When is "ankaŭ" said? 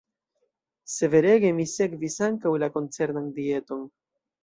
2.31-2.57